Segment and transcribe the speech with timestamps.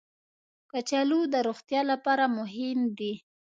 [0.71, 3.13] کچالو د روغتیا لپاره مهم دي